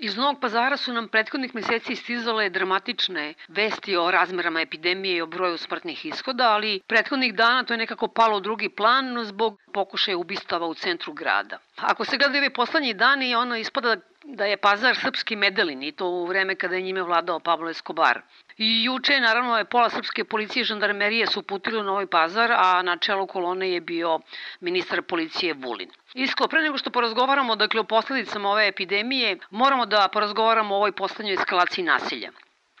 Iz 0.00 0.16
Novog 0.16 0.40
pazara 0.40 0.76
su 0.76 0.92
nam 0.92 1.08
prethodnih 1.08 1.54
meseci 1.54 1.96
stizale 1.96 2.50
dramatične 2.50 3.34
vesti 3.48 3.96
o 3.96 4.10
razmerama 4.10 4.60
epidemije 4.60 5.16
i 5.16 5.20
o 5.22 5.26
broju 5.26 5.58
smrtnih 5.58 6.06
ishoda, 6.06 6.50
ali 6.50 6.80
prethodnih 6.86 7.34
dana 7.34 7.64
to 7.64 7.74
je 7.74 7.78
nekako 7.78 8.08
palo 8.08 8.36
u 8.36 8.40
drugi 8.40 8.68
plan 8.68 9.24
zbog 9.24 9.60
pokušaja 9.72 10.16
ubistava 10.16 10.66
u 10.66 10.74
centru 10.74 11.12
grada. 11.12 11.58
Ako 11.76 12.04
se 12.04 12.16
gledaju 12.16 12.42
ove 12.42 12.50
poslednji 12.50 12.94
dani, 12.94 13.34
ono 13.34 13.56
ispada 13.56 13.96
da 14.24 14.44
je 14.44 14.56
pazar 14.56 14.96
srpski 14.96 15.36
medelin 15.36 15.82
i 15.82 15.92
to 15.92 16.06
u 16.06 16.26
vreme 16.26 16.54
kada 16.54 16.74
je 16.74 16.82
njime 16.82 17.02
vladao 17.02 17.40
Pablo 17.40 17.70
Escobar. 17.70 18.20
I 18.58 18.84
juče, 18.84 19.20
naravno, 19.20 19.58
je 19.58 19.64
pola 19.64 19.90
srpske 19.90 20.24
policije 20.24 20.60
i 20.60 20.64
žandarmerije 20.64 21.26
su 21.26 21.42
putili 21.42 21.78
u 21.78 21.82
Novi 21.82 22.06
pazar, 22.06 22.52
a 22.52 22.82
na 22.82 22.96
čelu 22.96 23.26
kolone 23.26 23.70
je 23.70 23.80
bio 23.80 24.20
ministar 24.60 25.02
policije 25.02 25.54
Vulin. 25.54 25.90
Isko, 26.14 26.48
pre 26.48 26.62
nego 26.62 26.78
što 26.78 26.90
porazgovaramo 26.90 27.56
dakle, 27.56 27.80
o 27.80 27.84
posledicama 27.84 28.50
ove 28.50 28.68
epidemije, 28.68 29.38
moramo 29.50 29.86
da 29.86 30.08
porazgovaramo 30.12 30.74
o 30.74 30.78
ovoj 30.78 30.92
poslednjoj 30.92 31.34
eskalaciji 31.34 31.84
nasilja. 31.84 32.30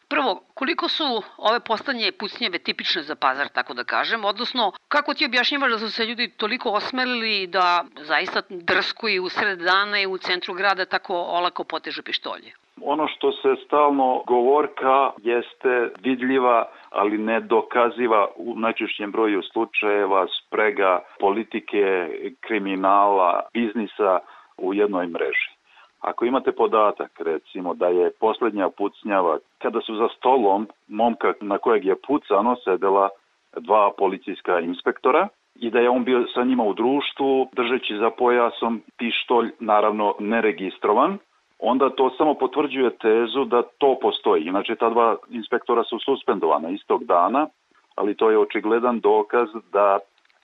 Prvo, 0.08 0.44
koliko 0.54 0.88
su 0.88 1.22
ove 1.36 1.60
poslednje 1.60 2.12
pucnjeve 2.12 2.58
tipične 2.58 3.02
za 3.02 3.14
pazar, 3.14 3.48
tako 3.48 3.74
da 3.74 3.84
kažem, 3.84 4.24
odnosno 4.24 4.72
kako 4.88 5.14
ti 5.14 5.24
objašnjavaš 5.24 5.72
da 5.72 5.78
su 5.78 5.90
se 5.90 6.04
ljudi 6.04 6.28
toliko 6.28 6.70
osmelili 6.70 7.46
da 7.46 7.84
zaista 8.00 8.42
drsko 8.50 9.08
i 9.08 9.20
u 9.20 9.28
sred 9.28 9.58
dana 9.58 10.00
i 10.00 10.06
u 10.06 10.18
centru 10.18 10.54
grada 10.54 10.84
tako 10.84 11.14
olako 11.14 11.64
potežu 11.64 12.02
pištolje? 12.02 12.52
Ono 12.82 13.08
što 13.08 13.32
se 13.32 13.56
stalno 13.64 14.22
govorka 14.26 15.10
jeste 15.22 15.90
vidljiva, 16.02 16.64
ali 16.90 17.18
nedokaziva 17.18 18.26
u 18.36 18.58
najčešćem 18.58 19.12
broju 19.12 19.42
slučajeva 19.42 20.26
sprega 20.26 21.00
politike, 21.20 22.08
kriminala, 22.40 23.42
biznisa 23.52 24.18
u 24.58 24.74
jednoj 24.74 25.06
mreži. 25.06 25.56
Ako 26.00 26.24
imate 26.24 26.52
podatak, 26.52 27.10
recimo, 27.18 27.74
da 27.74 27.86
je 27.86 28.10
poslednja 28.20 28.68
pucnjava, 28.68 29.38
kada 29.58 29.80
su 29.80 29.94
za 29.94 30.08
stolom 30.16 30.68
momka 30.88 31.32
na 31.40 31.58
kojeg 31.58 31.84
je 31.84 31.96
pucano 32.06 32.56
sedela 32.64 33.08
dva 33.56 33.90
policijska 33.98 34.60
inspektora, 34.60 35.28
i 35.60 35.70
da 35.70 35.78
je 35.78 35.90
on 35.90 36.04
bio 36.04 36.26
sa 36.34 36.44
njima 36.44 36.64
u 36.64 36.74
društvu, 36.74 37.48
držeći 37.52 37.96
za 37.96 38.10
pojasom 38.10 38.82
pištolj, 38.98 39.50
naravno 39.60 40.14
neregistrovan, 40.18 41.18
onda 41.58 41.90
to 41.90 42.10
samo 42.10 42.34
potvrđuje 42.34 42.90
tezu 42.90 43.44
da 43.44 43.62
to 43.62 43.98
postoji. 44.02 44.44
Inače, 44.44 44.74
ta 44.74 44.90
dva 44.90 45.16
inspektora 45.30 45.84
su 45.84 45.98
suspendovana 45.98 46.70
istog 46.70 47.04
dana, 47.04 47.48
ali 47.94 48.14
to 48.14 48.30
je 48.30 48.38
očigledan 48.38 49.00
dokaz 49.00 49.48
da 49.72 49.98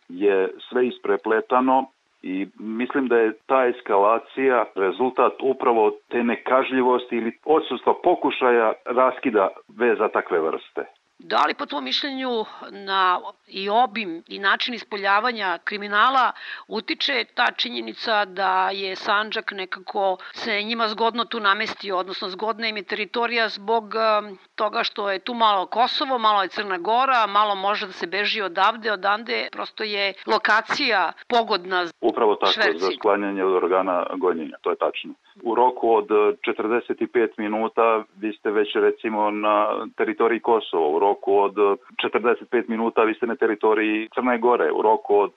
je 0.08 0.54
sve 0.68 0.86
isprepletano 0.86 1.86
i 2.22 2.46
mislim 2.58 3.08
da 3.08 3.16
je 3.18 3.32
ta 3.46 3.66
eskalacija 3.66 4.64
rezultat 4.74 5.32
upravo 5.42 5.92
te 6.08 6.22
nekažljivosti 6.24 7.16
ili 7.16 7.38
odsustva 7.44 7.94
pokušaja 8.04 8.72
raskida 8.84 9.48
veza 9.78 10.08
takve 10.08 10.40
vrste. 10.40 10.84
Da 11.18 11.44
li 11.46 11.54
po 11.54 11.66
tvojom 11.66 11.84
mišljenju 11.84 12.44
na 12.70 13.20
i 13.46 13.68
obim 13.68 14.22
i 14.28 14.38
način 14.38 14.74
ispoljavanja 14.74 15.58
kriminala 15.64 16.32
utiče 16.68 17.24
ta 17.34 17.46
činjenica 17.56 18.24
da 18.24 18.70
je 18.70 18.96
Sanđak 18.96 19.52
nekako 19.52 20.16
se 20.32 20.62
njima 20.62 20.88
zgodno 20.88 21.24
tu 21.24 21.40
namestio, 21.40 21.96
odnosno 21.96 22.28
zgodna 22.28 22.68
im 22.68 22.76
je 22.76 22.82
teritorija 22.82 23.48
zbog 23.48 23.84
um, 23.84 24.38
toga 24.54 24.82
što 24.84 25.10
je 25.10 25.18
tu 25.18 25.34
malo 25.34 25.66
Kosovo, 25.66 26.18
malo 26.18 26.42
je 26.42 26.48
Crna 26.48 26.78
Gora, 26.78 27.26
malo 27.26 27.54
može 27.54 27.86
da 27.86 27.92
se 27.92 28.06
beži 28.06 28.42
odavde, 28.42 28.92
odande, 28.92 29.48
prosto 29.52 29.84
je 29.84 30.14
lokacija 30.26 31.12
pogodna 31.28 31.86
Upravo 32.00 32.34
tako, 32.34 32.52
šverci. 32.52 32.78
za 32.78 32.90
sklanjanje 32.98 33.44
od 33.44 33.54
organa 33.64 34.06
gonjenja, 34.16 34.56
to 34.60 34.70
je 34.70 34.76
tačno. 34.76 35.14
U 35.42 35.54
roku 35.54 35.94
od 35.94 36.08
45 36.08 37.28
minuta 37.38 38.04
vi 38.20 38.32
ste 38.32 38.50
već 38.50 38.74
recimo 38.74 39.30
na 39.30 39.66
teritoriji 39.96 40.40
Kosova, 40.40 40.88
u 40.88 40.98
roku 40.98 41.38
od 41.38 41.54
45 41.54 42.68
minuta 42.68 43.02
vi 43.02 43.14
ste 43.14 43.26
na 43.26 43.36
teritoriji 43.36 44.08
Crne 44.14 44.38
Gore, 44.38 44.72
u 44.72 44.82
roku 44.82 45.16
od 45.16 45.32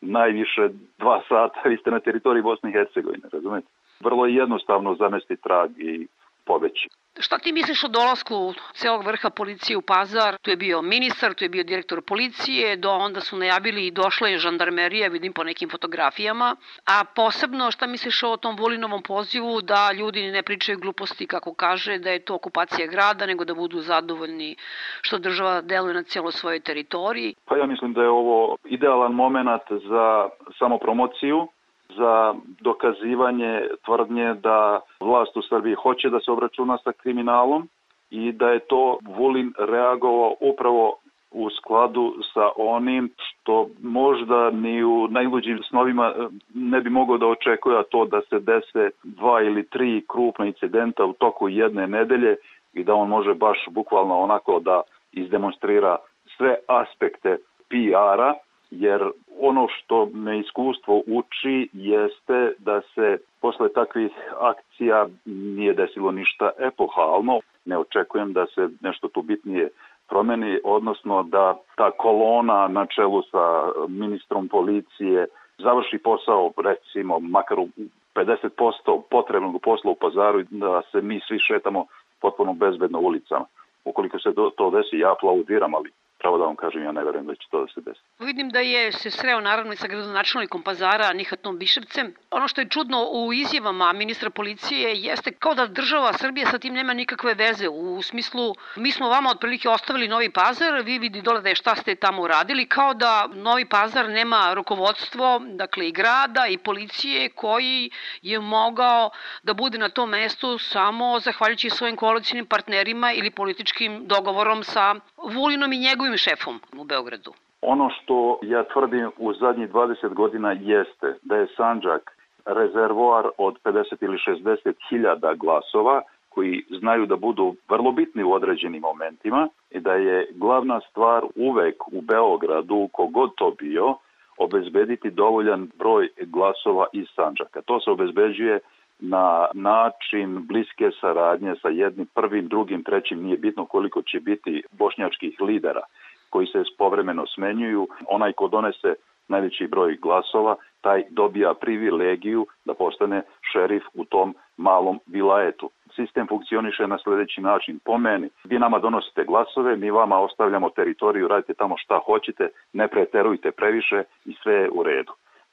najviše 0.00 0.68
dva 0.98 1.22
sata 1.28 1.68
vi 1.68 1.76
ste 1.76 1.90
na 1.90 2.00
teritoriji 2.00 2.42
Bosne 2.42 2.70
i 2.70 2.72
Hercegovine, 2.72 3.28
razumete? 3.32 3.66
Vrlo 4.00 4.26
je 4.26 4.34
jednostavno 4.34 4.94
zamesti 4.94 5.36
trag 5.36 5.70
i 5.78 6.06
pobeći. 6.50 6.88
Šta 7.18 7.38
ti 7.38 7.52
misliš 7.52 7.84
o 7.84 7.88
dolasku 7.88 8.54
celog 8.74 9.02
vrha 9.06 9.30
policije 9.30 9.76
u 9.76 9.82
Pazar? 9.82 10.36
Tu 10.42 10.50
je 10.50 10.56
bio 10.56 10.82
ministar, 10.82 11.34
tu 11.34 11.44
je 11.44 11.48
bio 11.48 11.64
direktor 11.64 12.02
policije, 12.02 12.76
do 12.76 12.90
onda 12.90 13.20
su 13.20 13.36
najavili 13.36 13.86
i 13.86 13.90
došla 13.90 14.28
je 14.28 14.38
žandarmerija, 14.38 15.08
vidim 15.08 15.32
po 15.32 15.44
nekim 15.44 15.68
fotografijama. 15.70 16.56
A 16.94 17.04
posebno 17.16 17.70
šta 17.70 17.86
misliš 17.86 18.22
o 18.22 18.36
tom 18.36 18.56
Volinovom 18.56 19.02
pozivu 19.02 19.60
da 19.60 19.92
ljudi 19.92 20.30
ne 20.30 20.42
pričaju 20.42 20.78
gluposti 20.78 21.26
kako 21.26 21.54
kaže, 21.54 21.98
da 21.98 22.10
je 22.10 22.24
to 22.24 22.34
okupacija 22.34 22.86
grada, 22.86 23.26
nego 23.26 23.44
da 23.44 23.54
budu 23.54 23.80
zadovoljni 23.80 24.56
što 25.02 25.18
država 25.18 25.60
deluje 25.60 25.94
na 25.94 26.02
cijeloj 26.02 26.32
svojoj 26.32 26.60
teritoriji? 26.60 27.34
Pa 27.48 27.56
ja 27.56 27.66
mislim 27.66 27.92
da 27.92 28.02
je 28.02 28.08
ovo 28.08 28.56
idealan 28.64 29.12
moment 29.12 29.68
za 29.90 30.28
samopromociju 30.58 31.48
za 31.96 32.34
dokazivanje 32.60 33.62
tvrdnje 33.84 34.34
da 34.34 34.80
vlast 35.00 35.36
u 35.36 35.42
Srbiji 35.42 35.74
hoće 35.74 36.10
da 36.10 36.20
se 36.20 36.30
obračuna 36.30 36.78
sa 36.84 36.92
kriminalom 36.92 37.68
i 38.10 38.32
da 38.32 38.48
je 38.50 38.58
to 38.58 38.98
Vulin 39.16 39.52
reagovao 39.58 40.34
upravo 40.40 40.96
u 41.30 41.50
skladu 41.50 42.14
sa 42.34 42.48
onim 42.56 43.10
što 43.16 43.68
možda 43.82 44.50
ni 44.50 44.84
u 44.84 45.08
najluđim 45.08 45.58
snovima 45.68 46.06
e, 46.06 46.28
ne 46.54 46.80
bi 46.80 46.90
mogao 46.90 47.18
da 47.18 47.26
očekuje, 47.26 47.78
a 47.78 47.82
to 47.82 48.04
da 48.04 48.20
se 48.20 48.38
dese 48.38 48.90
dva 49.04 49.42
ili 49.42 49.66
tri 49.68 50.04
krupna 50.08 50.46
incidenta 50.46 51.04
u 51.04 51.12
toku 51.12 51.48
jedne 51.48 51.86
nedelje 51.86 52.36
i 52.72 52.84
da 52.84 52.94
on 52.94 53.08
može 53.08 53.34
baš 53.34 53.58
bukvalno 53.70 54.18
onako 54.18 54.60
da 54.60 54.82
izdemonstrira 55.12 55.96
sve 56.36 56.56
aspekte 56.66 57.36
PR-a 57.68 58.34
jer 58.70 59.10
ono 59.40 59.66
što 59.68 60.06
me 60.06 60.38
iskustvo 60.38 61.02
uči 61.06 61.68
jeste 61.72 62.52
da 62.58 62.80
se 62.94 63.18
posle 63.40 63.72
takvih 63.72 64.12
akcija 64.40 65.06
nije 65.24 65.74
desilo 65.74 66.10
ništa 66.10 66.50
epohalno. 66.58 67.40
Ne 67.64 67.78
očekujem 67.78 68.32
da 68.32 68.46
se 68.46 68.68
nešto 68.80 69.08
tu 69.08 69.22
bitnije 69.22 69.68
promeni, 70.08 70.58
odnosno 70.64 71.22
da 71.22 71.56
ta 71.76 71.90
kolona 71.90 72.68
na 72.68 72.86
čelu 72.86 73.22
sa 73.22 73.72
ministrom 73.88 74.48
policije 74.48 75.26
završi 75.58 75.98
posao, 75.98 76.52
recimo, 76.64 77.18
makar 77.18 77.58
u 77.58 77.68
50% 78.14 79.02
potrebnog 79.10 79.62
posla 79.62 79.90
u 79.90 79.94
pazaru 79.94 80.42
da 80.50 80.82
se 80.92 81.00
mi 81.02 81.20
svi 81.28 81.38
šetamo 81.38 81.86
potpuno 82.20 82.52
bezbedno 82.52 82.98
ulicama. 82.98 83.44
Ukoliko 83.84 84.18
se 84.18 84.34
to 84.56 84.70
desi, 84.70 84.98
ja 84.98 85.12
aplaudiram, 85.12 85.74
ali 85.74 85.90
pravo 86.20 86.38
da 86.38 86.44
vam 86.44 86.56
kažem, 86.56 86.82
ja 86.84 86.92
ne 86.92 87.04
verujem 87.04 87.26
da 87.26 87.34
će 87.34 87.48
to 87.50 87.60
da 87.60 87.66
se 87.74 87.80
desi. 87.80 88.00
Vidim 88.18 88.50
da 88.50 88.60
je 88.60 88.92
se 88.92 89.10
sreo 89.10 89.40
naravno 89.40 89.72
i 89.72 89.76
sa 89.76 89.86
gradonačelnikom 89.86 90.62
pazara 90.62 91.12
Nihatom 91.12 91.58
Biševcem. 91.58 92.14
Ono 92.30 92.48
što 92.48 92.60
je 92.60 92.68
čudno 92.68 93.04
u 93.04 93.32
izjavama 93.32 93.92
ministra 93.92 94.30
policije 94.30 94.94
jeste 94.94 95.32
kao 95.32 95.54
da 95.54 95.66
država 95.66 96.12
Srbije 96.12 96.46
sa 96.46 96.58
tim 96.58 96.74
nema 96.74 96.94
nikakve 96.94 97.34
veze. 97.34 97.68
U 97.68 98.02
smislu, 98.02 98.54
mi 98.76 98.92
smo 98.92 99.08
vama 99.08 99.30
otprilike 99.30 99.68
ostavili 99.68 100.08
Novi 100.08 100.30
pazar, 100.30 100.82
vi 100.84 100.98
vidi 100.98 101.22
dole 101.22 101.40
da 101.40 101.48
je 101.48 101.54
šta 101.54 101.74
ste 101.76 101.94
tamo 101.94 102.22
uradili, 102.22 102.66
kao 102.66 102.94
da 102.94 103.28
Novi 103.34 103.64
pazar 103.64 104.08
nema 104.08 104.54
rukovodstvo, 104.54 105.40
dakle 105.44 105.88
i 105.88 105.92
grada 105.92 106.46
i 106.46 106.58
policije 106.58 107.28
koji 107.28 107.90
je 108.22 108.40
mogao 108.40 109.10
da 109.42 109.54
bude 109.54 109.78
na 109.78 109.88
tom 109.88 110.10
mestu 110.10 110.58
samo 110.58 111.20
zahvaljujući 111.20 111.70
svojim 111.70 111.96
koalicijnim 111.96 112.46
partnerima 112.46 113.12
ili 113.12 113.30
političkim 113.30 114.06
dogovorom 114.06 114.64
sa 114.64 114.94
Vulinom 115.16 115.72
i 115.72 115.78
njegovim 115.78 116.09
šefom 116.16 116.60
u 116.78 116.84
Beogradu? 116.84 117.32
Ono 117.62 117.90
što 117.90 118.38
ja 118.42 118.64
tvrdim 118.64 119.10
u 119.18 119.34
zadnjih 119.34 119.70
20 119.70 120.14
godina 120.14 120.52
jeste 120.52 121.18
da 121.22 121.36
je 121.36 121.46
Sanđak 121.56 122.10
rezervoar 122.44 123.28
od 123.38 123.56
50 123.64 123.84
ili 124.00 124.18
60 124.26 124.72
hiljada 124.88 125.34
glasova 125.34 126.02
koji 126.28 126.64
znaju 126.80 127.06
da 127.06 127.16
budu 127.16 127.54
vrlo 127.68 127.92
bitni 127.92 128.22
u 128.22 128.32
određenim 128.32 128.80
momentima 128.80 129.48
i 129.70 129.80
da 129.80 129.94
je 129.94 130.26
glavna 130.34 130.80
stvar 130.90 131.22
uvek 131.36 131.88
u 131.88 132.00
Beogradu, 132.00 132.88
kogod 132.92 133.30
to 133.36 133.54
bio, 133.58 133.94
obezbediti 134.38 135.10
dovoljan 135.10 135.70
broj 135.78 136.08
glasova 136.26 136.86
iz 136.92 137.06
Sanđaka. 137.14 137.62
To 137.62 137.80
se 137.80 137.90
obezbeđuje 137.90 138.60
na 139.00 139.46
način 139.54 140.46
bliske 140.46 140.90
saradnje 141.00 141.54
sa 141.62 141.68
jednim 141.68 142.06
prvim, 142.14 142.48
drugim, 142.48 142.84
trećim, 142.84 143.22
nije 143.22 143.36
bitno 143.36 143.66
koliko 143.66 144.02
će 144.02 144.20
biti 144.20 144.62
bošnjačkih 144.72 145.40
lidera 145.40 145.82
koji 146.30 146.46
se 146.46 146.62
povremeno 146.78 147.26
smenjuju. 147.26 147.88
Onaj 148.08 148.32
ko 148.32 148.48
donese 148.48 148.94
najveći 149.28 149.66
broj 149.66 149.96
glasova, 149.96 150.56
taj 150.80 151.04
dobija 151.10 151.54
privilegiju 151.54 152.46
da 152.64 152.74
postane 152.74 153.22
šerif 153.52 153.82
u 153.94 154.04
tom 154.04 154.34
malom 154.56 155.00
vilajetu. 155.06 155.70
Sistem 155.96 156.26
funkcioniše 156.28 156.86
na 156.86 156.98
sledeći 156.98 157.40
način. 157.40 157.80
Po 157.84 157.98
meni, 157.98 158.28
vi 158.44 158.58
nama 158.58 158.78
donosite 158.78 159.24
glasove, 159.24 159.76
mi 159.76 159.90
vama 159.90 160.18
ostavljamo 160.18 160.70
teritoriju, 160.70 161.28
radite 161.28 161.54
tamo 161.54 161.74
šta 161.78 162.00
hoćete, 162.06 162.48
ne 162.72 162.88
preterujte 162.88 163.50
previše 163.50 164.02
i 164.24 164.34
sve 164.42 164.54
je 164.54 164.70
u 164.70 164.82
redu. 164.82 165.12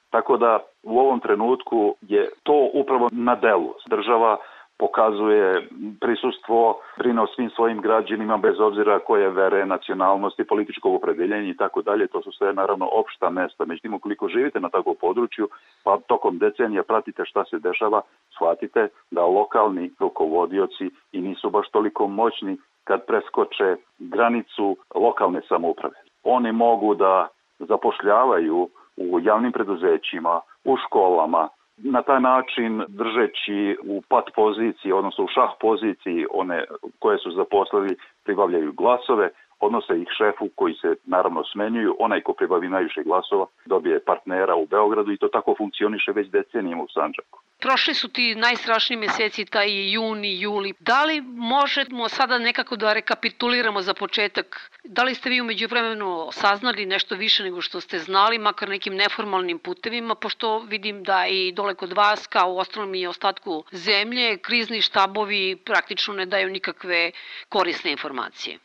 Tako 0.09 0.37
da 0.37 0.59
u 0.83 0.99
ovom 0.99 1.19
trenutku 1.19 1.95
je 2.01 2.29
to 2.43 2.69
upravo 2.73 3.09
na 3.11 3.35
delu. 3.35 3.73
Država 3.89 4.37
pokazuje 4.77 5.67
prisustvo, 6.01 6.79
brine 6.97 7.21
o 7.21 7.27
svim 7.27 7.49
svojim 7.49 7.81
građanima 7.81 8.37
bez 8.37 8.59
obzira 8.59 8.99
koje 8.99 9.29
vere, 9.29 9.65
nacionalnosti, 9.65 10.43
političkog 10.43 10.93
opredeljenja 10.93 11.49
i 11.49 11.57
tako 11.57 11.81
dalje. 11.81 12.07
To 12.07 12.21
su 12.21 12.31
sve 12.31 12.53
naravno 12.53 12.89
opšta 12.91 13.29
mesta. 13.29 13.65
Međutim, 13.65 13.93
ukoliko 13.93 14.27
živite 14.27 14.59
na 14.59 14.69
takvom 14.69 14.95
području, 15.01 15.49
pa 15.83 15.97
tokom 16.07 16.37
decenija 16.37 16.83
pratite 16.83 17.25
šta 17.25 17.45
se 17.45 17.59
dešava, 17.59 18.01
shvatite 18.35 18.87
da 19.11 19.25
lokalni 19.25 19.91
rukovodioci 19.99 20.89
i 21.11 21.21
nisu 21.21 21.49
baš 21.49 21.69
toliko 21.69 22.07
moćni 22.07 22.57
kad 22.83 23.05
preskoče 23.05 23.75
granicu 23.99 24.77
lokalne 24.95 25.41
samouprave. 25.49 25.95
Oni 26.23 26.51
mogu 26.51 26.95
da 26.95 27.27
zapošljavaju 27.59 28.69
u 28.97 29.19
javnim 29.19 29.51
preduzećima, 29.51 30.41
u 30.63 30.77
školama, 30.77 31.49
na 31.77 32.01
taj 32.01 32.19
način 32.19 32.83
držeći 32.87 33.77
u 33.83 34.01
pat 34.09 34.25
poziciji, 34.35 34.91
odnosno 34.91 35.23
u 35.23 35.27
šah 35.27 35.49
poziciji 35.61 36.25
one 36.31 36.63
koje 36.99 37.17
su 37.17 37.31
zaposlili 37.31 37.97
pribavljaju 38.23 38.73
glasove, 38.73 39.29
odnose 39.59 40.01
ih 40.01 40.07
šefu 40.17 40.49
koji 40.55 40.73
se 40.73 40.95
naravno 41.05 41.43
smenjuju, 41.43 41.95
onaj 41.99 42.21
ko 42.21 42.33
pribavi 42.33 42.69
najviše 42.69 43.03
glasova 43.03 43.45
dobije 43.65 44.03
partnera 44.03 44.55
u 44.55 44.65
Beogradu 44.65 45.11
i 45.11 45.17
to 45.17 45.27
tako 45.27 45.55
funkcioniše 45.57 46.11
već 46.11 46.27
decenijama 46.29 46.83
u 46.83 46.87
Sanđaku. 46.87 47.39
Prošli 47.59 47.93
su 47.93 48.07
ti 48.07 48.35
najstrašniji 48.35 48.99
meseci, 48.99 49.45
taj 49.45 49.91
juni, 49.93 50.39
juli. 50.39 50.73
Da 50.79 51.03
li 51.05 51.21
možemo 51.21 52.09
sada 52.09 52.37
nekako 52.37 52.75
da 52.75 52.93
rekapituliramo 52.93 53.81
za 53.81 53.93
početak? 53.93 54.71
Da 54.83 55.03
li 55.03 55.15
ste 55.15 55.29
vi 55.29 55.41
umeđu 55.41 55.67
vremenu 55.67 56.29
saznali 56.31 56.85
nešto 56.85 57.15
više 57.15 57.43
nego 57.43 57.61
što 57.61 57.81
ste 57.81 57.99
znali, 57.99 58.37
makar 58.37 58.69
nekim 58.69 58.95
neformalnim 58.95 59.59
putevima, 59.59 60.15
pošto 60.15 60.59
vidim 60.59 61.03
da 61.03 61.27
i 61.27 61.51
dole 61.51 61.75
kod 61.75 61.93
vas, 61.93 62.27
kao 62.27 62.53
u 62.53 62.57
ostalom 62.57 62.95
i 62.95 63.07
ostatku 63.07 63.63
zemlje, 63.71 64.37
krizni 64.37 64.81
štabovi 64.81 65.55
praktično 65.65 66.13
ne 66.13 66.25
daju 66.25 66.49
nikakve 66.49 67.11
korisne 67.49 67.91
informacije? 67.91 68.57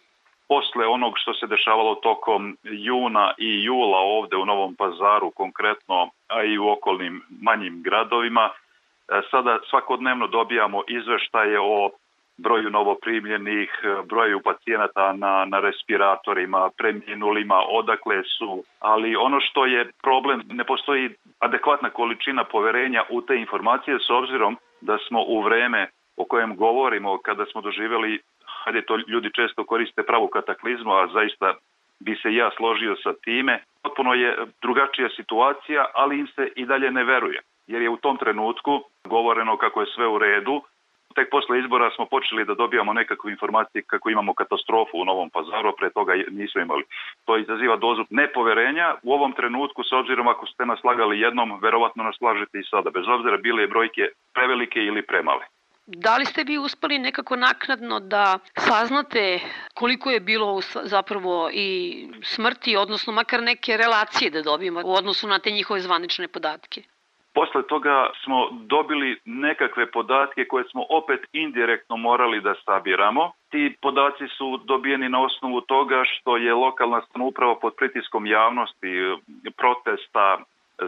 Posle 0.52 0.86
onog 0.86 1.12
što 1.16 1.34
se 1.34 1.46
dešavalo 1.46 1.94
tokom 1.94 2.56
juna 2.62 3.34
i 3.38 3.64
jula 3.64 3.98
ovde 3.98 4.36
u 4.36 4.46
Novom 4.46 4.74
pazaru 4.74 5.30
konkretno, 5.30 6.10
a 6.28 6.44
i 6.44 6.58
u 6.58 6.68
okolnim 6.68 7.22
manjim 7.42 7.82
gradovima, 7.82 8.50
e, 8.50 9.20
sada 9.30 9.58
svakodnevno 9.70 10.26
dobijamo 10.26 10.82
izveštaje 10.88 11.60
o 11.60 11.90
broju 12.36 12.70
novoprimljenih, 12.70 13.70
broju 14.04 14.40
pacijenata 14.44 15.12
na, 15.12 15.44
na 15.44 15.60
respiratorima, 15.60 16.70
preminulima, 16.76 17.58
odakle 17.68 18.22
su, 18.38 18.64
ali 18.80 19.16
ono 19.16 19.40
što 19.40 19.66
je 19.66 19.90
problem, 20.02 20.42
ne 20.50 20.64
postoji 20.64 21.10
adekvatna 21.38 21.90
količina 21.90 22.44
poverenja 22.44 23.02
u 23.10 23.22
te 23.22 23.36
informacije 23.36 23.98
s 23.98 24.10
obzirom 24.10 24.56
da 24.80 24.98
smo 25.08 25.24
u 25.26 25.42
vreme 25.42 25.88
o 26.16 26.24
kojem 26.24 26.56
govorimo, 26.56 27.18
kada 27.18 27.44
smo 27.46 27.60
doživjeli 27.60 28.20
hajde 28.64 28.82
to 28.82 28.98
ljudi 29.08 29.30
često 29.34 29.64
koriste 29.64 30.02
pravu 30.02 30.28
kataklizmu, 30.28 30.92
a 30.92 31.06
zaista 31.12 31.54
bi 32.00 32.16
se 32.22 32.34
ja 32.34 32.50
složio 32.56 32.96
sa 33.02 33.12
time. 33.24 33.58
Potpuno 33.82 34.14
je 34.14 34.36
drugačija 34.62 35.08
situacija, 35.16 35.86
ali 35.94 36.18
im 36.18 36.26
se 36.26 36.48
i 36.56 36.66
dalje 36.66 36.90
ne 36.90 37.04
veruje. 37.04 37.40
Jer 37.66 37.82
je 37.82 37.90
u 37.90 37.96
tom 37.96 38.16
trenutku 38.16 38.82
govoreno 39.04 39.56
kako 39.56 39.80
je 39.80 39.86
sve 39.94 40.06
u 40.06 40.18
redu, 40.18 40.62
tek 41.14 41.30
posle 41.30 41.58
izbora 41.58 41.90
smo 41.90 42.06
počeli 42.06 42.44
da 42.44 42.54
dobijamo 42.54 42.92
nekakve 42.92 43.30
informacije 43.30 43.82
kako 43.82 44.10
imamo 44.10 44.34
katastrofu 44.34 44.98
u 44.98 45.04
Novom 45.04 45.30
pazaru, 45.30 45.72
pre 45.78 45.90
toga 45.90 46.12
nismo 46.30 46.60
imali. 46.60 46.84
To 47.24 47.36
izaziva 47.36 47.76
dozu 47.76 48.04
nepoverenja. 48.10 48.94
U 49.02 49.12
ovom 49.12 49.32
trenutku, 49.32 49.82
s 49.84 49.92
obzirom 49.92 50.28
ako 50.28 50.46
ste 50.46 50.66
nas 50.66 50.84
lagali 50.84 51.20
jednom, 51.20 51.58
verovatno 51.62 52.04
nas 52.04 52.20
lažete 52.20 52.58
i 52.58 52.68
sada, 52.70 52.90
bez 52.90 53.04
obzira 53.08 53.36
bile 53.36 53.66
brojke 53.66 54.08
prevelike 54.34 54.80
ili 54.80 55.02
premale. 55.02 55.44
Da 55.96 56.16
li 56.16 56.24
ste 56.24 56.44
vi 56.44 56.58
uspeli 56.58 56.98
nekako 56.98 57.36
naknadno 57.36 58.00
da 58.00 58.38
saznate 58.56 59.40
koliko 59.74 60.10
je 60.10 60.20
bilo 60.20 60.60
zapravo 60.82 61.50
i 61.52 62.08
smrti, 62.22 62.76
odnosno 62.76 63.12
makar 63.12 63.42
neke 63.42 63.76
relacije 63.76 64.30
da 64.30 64.42
dobijemo 64.42 64.80
u 64.84 64.94
odnosu 64.94 65.28
na 65.28 65.38
te 65.38 65.50
njihove 65.50 65.80
zvanične 65.80 66.28
podatke? 66.28 66.82
Posle 67.34 67.62
toga 67.66 68.10
smo 68.24 68.48
dobili 68.50 69.20
nekakve 69.24 69.90
podatke 69.90 70.44
koje 70.44 70.64
smo 70.64 70.86
opet 70.88 71.20
indirektno 71.32 71.96
morali 71.96 72.40
da 72.40 72.54
sabiramo. 72.64 73.32
Ti 73.50 73.76
podaci 73.80 74.28
su 74.36 74.56
dobijeni 74.56 75.08
na 75.08 75.22
osnovu 75.22 75.60
toga 75.60 76.02
što 76.04 76.36
je 76.36 76.54
lokalna 76.54 77.02
samouprava 77.12 77.54
pod 77.58 77.74
pritiskom 77.76 78.26
javnosti, 78.26 78.92
protesta, 79.56 80.38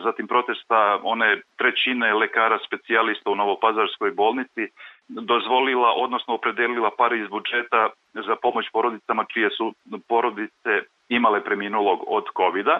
zatim 0.04 0.26
protesta 0.26 1.00
one 1.02 1.40
trećine 1.56 2.14
lekara 2.14 2.58
specijalista 2.66 3.30
u 3.30 3.34
Novopazarskoj 3.34 4.10
bolnici 4.10 4.68
dozvolila, 5.08 5.92
odnosno 5.96 6.34
opredelila 6.34 6.90
pare 6.98 7.18
iz 7.18 7.28
budžeta 7.28 7.90
za 8.14 8.36
pomoć 8.42 8.66
porodicama 8.72 9.24
čije 9.32 9.50
su 9.50 9.74
porodice 10.08 10.72
imale 11.08 11.44
preminulog 11.44 12.04
od 12.06 12.24
covid 12.36 12.66
-a. 12.66 12.78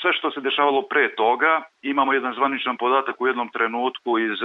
Sve 0.00 0.12
što 0.12 0.30
se 0.30 0.40
dešavalo 0.40 0.82
pre 0.82 1.14
toga, 1.14 1.62
imamo 1.82 2.12
jedan 2.12 2.34
zvaničan 2.34 2.76
podatak 2.76 3.20
u 3.20 3.26
jednom 3.26 3.48
trenutku 3.48 4.18
iz 4.18 4.38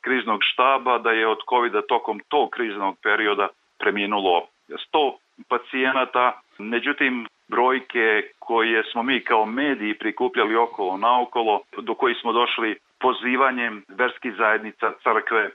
kriznog 0.00 0.40
štaba 0.42 0.98
da 0.98 1.10
je 1.10 1.26
od 1.26 1.38
covid 1.48 1.72
tokom 1.88 2.20
tog 2.28 2.50
kriznog 2.50 2.96
perioda 3.02 3.48
preminulo 3.78 4.46
100 4.68 5.16
pacijenata. 5.48 6.40
Međutim, 6.58 7.26
brojke 7.48 8.22
koje 8.38 8.84
smo 8.92 9.02
mi 9.02 9.24
kao 9.24 9.46
mediji 9.46 9.98
prikupljali 9.98 10.56
okolo 10.56 10.96
naokolo, 10.96 11.60
do 11.78 11.94
koji 11.94 12.14
smo 12.14 12.32
došli 12.32 12.78
pozivanjem 13.00 13.84
verskih 13.88 14.34
zajednica, 14.38 14.92
crkve, 15.02 15.50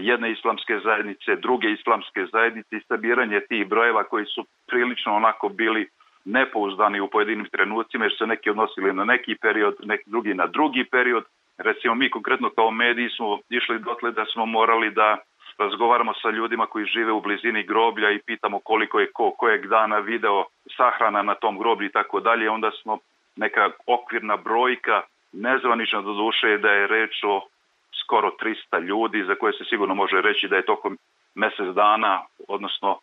jedne 0.00 0.32
islamske 0.32 0.78
zajednice, 0.84 1.36
druge 1.36 1.70
islamske 1.70 2.26
zajednice 2.32 2.76
i 2.76 2.84
sabiranje 2.88 3.40
tih 3.40 3.68
brojeva 3.68 4.04
koji 4.04 4.26
su 4.26 4.46
prilično 4.66 5.16
onako 5.16 5.48
bili 5.48 5.88
nepouzdani 6.24 7.00
u 7.00 7.08
pojedinim 7.08 7.46
trenucima 7.52 8.04
jer 8.04 8.12
su 8.18 8.26
neki 8.26 8.50
odnosili 8.50 8.92
na 8.92 9.04
neki 9.04 9.34
period, 9.34 9.76
neki 9.82 10.10
drugi 10.10 10.34
na 10.34 10.46
drugi 10.46 10.84
period. 10.84 11.24
Recimo 11.58 11.94
mi 11.94 12.10
konkretno 12.10 12.50
kao 12.50 12.70
mediji 12.70 13.08
smo 13.08 13.38
išli 13.50 13.78
dotle 13.78 14.10
da 14.10 14.24
smo 14.24 14.46
morali 14.46 14.90
da 14.90 15.18
razgovaramo 15.58 16.14
sa 16.14 16.30
ljudima 16.30 16.66
koji 16.66 16.86
žive 16.86 17.12
u 17.12 17.20
blizini 17.20 17.62
groblja 17.62 18.10
i 18.10 18.22
pitamo 18.26 18.58
koliko 18.58 19.00
je 19.00 19.12
ko 19.12 19.30
kojeg 19.30 19.66
dana 19.66 19.98
video 19.98 20.44
sahrana 20.76 21.22
na 21.22 21.34
tom 21.34 21.58
groblju 21.58 21.86
i 21.86 21.92
tako 21.92 22.20
dalje. 22.20 22.50
Onda 22.50 22.70
smo 22.82 22.98
neka 23.36 23.70
okvirna 23.86 24.36
brojka, 24.36 25.02
nezvanična 25.32 26.00
do 26.00 26.12
duše 26.12 26.58
da 26.58 26.70
je 26.70 26.86
reč 26.86 27.24
o 27.24 27.46
skoro 28.04 28.30
300 28.72 28.80
ljudi 28.80 29.24
za 29.24 29.34
koje 29.34 29.52
se 29.52 29.64
sigurno 29.64 29.94
može 29.94 30.20
reći 30.20 30.48
da 30.48 30.56
je 30.56 30.64
tokom 30.64 30.98
mesec 31.34 31.74
dana, 31.74 32.22
odnosno 32.48 32.98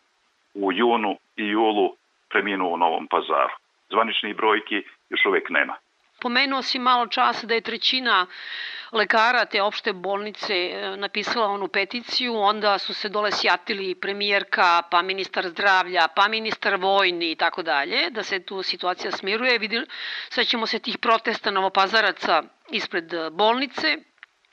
u 0.54 0.72
junu 0.72 1.18
i 1.36 1.46
julu 1.46 1.96
preminuo 2.30 2.74
u 2.74 2.76
Novom 2.76 3.06
pazaru. 3.06 3.54
Zvaničnih 3.90 4.36
brojki 4.36 4.82
još 5.10 5.26
uvek 5.26 5.50
nema. 5.50 5.74
Pomenuo 6.20 6.62
si 6.62 6.78
malo 6.78 7.06
časa 7.06 7.46
da 7.46 7.54
je 7.54 7.60
trećina 7.60 8.26
lekara 8.92 9.44
te 9.44 9.62
opšte 9.62 9.92
bolnice 9.92 10.54
e, 10.54 10.96
napisala 10.96 11.46
onu 11.46 11.68
peticiju, 11.68 12.34
onda 12.36 12.78
su 12.78 12.94
se 12.94 13.08
dole 13.08 13.32
sjatili 13.32 13.94
premijerka, 13.94 14.82
pa 14.90 15.02
ministar 15.02 15.48
zdravlja, 15.48 16.08
pa 16.16 16.28
ministar 16.28 16.76
vojni 16.76 17.30
i 17.30 17.36
tako 17.36 17.62
dalje, 17.62 18.10
da 18.10 18.22
se 18.22 18.42
tu 18.42 18.62
situacija 18.62 19.10
smiruje. 19.10 19.58
Vidimo, 19.58 19.86
sećamo 20.28 20.66
se 20.66 20.78
tih 20.78 20.98
protesta 20.98 21.50
novopazaraca 21.50 22.42
ispred 22.70 23.14
bolnice, 23.32 23.98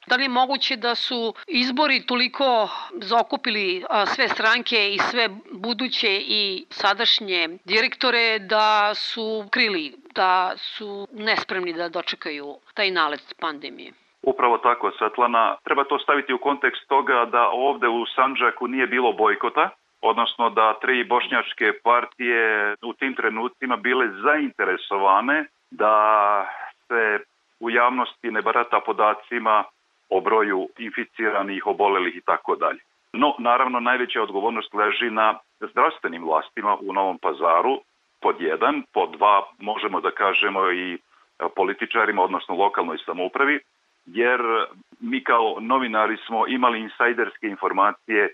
Da 0.07 0.15
li 0.15 0.23
je 0.23 0.29
moguće 0.29 0.75
da 0.75 0.95
su 0.95 1.33
izbori 1.47 2.05
toliko 2.05 2.69
zaokupili 2.93 3.83
sve 4.05 4.27
stranke 4.27 4.93
i 4.93 4.97
sve 4.97 5.29
buduće 5.51 6.21
i 6.27 6.65
sadašnje 6.69 7.49
direktore 7.65 8.39
da 8.39 8.93
su 8.95 9.45
krili, 9.51 9.93
da 10.15 10.53
su 10.57 11.07
nespremni 11.11 11.73
da 11.73 11.89
dočekaju 11.89 12.55
taj 12.73 12.91
nalet 12.91 13.35
pandemije? 13.39 13.91
Upravo 14.21 14.57
tako, 14.57 14.91
Svetlana. 14.97 15.55
Treba 15.63 15.83
to 15.83 15.99
staviti 15.99 16.33
u 16.33 16.37
kontekst 16.37 16.87
toga 16.87 17.25
da 17.25 17.49
ovde 17.49 17.87
u 17.87 18.05
Sanđaku 18.15 18.67
nije 18.67 18.87
bilo 18.87 19.13
bojkota, 19.13 19.69
odnosno 20.01 20.49
da 20.49 20.79
tri 20.81 21.03
bošnjačke 21.03 21.73
partije 21.83 22.75
u 22.81 22.93
tim 22.93 23.15
trenucima 23.15 23.75
bile 23.75 24.05
zainteresovane 24.23 25.45
da 25.71 25.95
se 26.87 27.19
u 27.59 27.69
javnosti 27.69 28.31
ne 28.31 28.41
barata 28.41 28.79
podacima 28.85 29.63
o 30.09 30.21
broju 30.21 30.69
inficiranih, 30.77 31.67
obolelih 31.67 32.15
i 32.15 32.21
tako 32.21 32.55
dalje. 32.55 32.79
No, 33.13 33.35
naravno, 33.39 33.79
najveća 33.79 34.23
odgovornost 34.23 34.73
leži 34.73 35.09
na 35.09 35.39
zdravstvenim 35.59 36.23
vlastima 36.23 36.77
u 36.81 36.93
Novom 36.93 37.17
pazaru, 37.17 37.81
pod 38.21 38.41
jedan, 38.41 38.83
pod 38.93 39.11
dva, 39.11 39.43
možemo 39.59 40.01
da 40.01 40.11
kažemo 40.11 40.71
i 40.71 40.97
političarima, 41.55 42.23
odnosno 42.23 42.55
lokalnoj 42.55 42.97
samoupravi, 43.05 43.59
jer 44.05 44.41
mi 44.99 45.23
kao 45.23 45.57
novinari 45.59 46.17
smo 46.25 46.47
imali 46.47 46.79
insajderske 46.79 47.47
informacije 47.47 48.29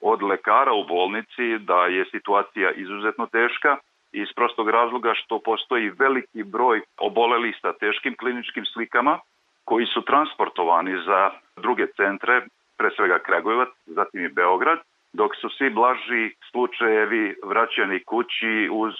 od 0.00 0.22
lekara 0.22 0.72
u 0.72 0.84
bolnici 0.84 1.58
da 1.58 1.86
je 1.86 2.04
situacija 2.10 2.70
izuzetno 2.70 3.26
teška 3.26 3.76
iz 4.12 4.28
prostog 4.36 4.70
razloga 4.70 5.14
što 5.14 5.38
postoji 5.38 5.90
veliki 5.98 6.42
broj 6.42 6.82
obolelih 6.98 7.56
sa 7.62 7.72
teškim 7.72 8.16
kliničkim 8.16 8.64
slikama 8.64 9.18
koji 9.64 9.86
su 9.86 10.02
transportovani 10.02 10.94
za 11.06 11.30
druge 11.56 11.86
centre 11.96 12.42
pre 12.76 12.90
svega 12.96 13.18
Kragujevac, 13.18 13.68
zatim 13.86 14.24
i 14.24 14.28
Beograd, 14.28 14.78
dok 15.12 15.36
su 15.36 15.48
svi 15.48 15.70
blaži 15.70 16.34
slučajevi 16.50 17.36
vraćani 17.44 18.04
kući 18.04 18.68
uz 18.72 18.94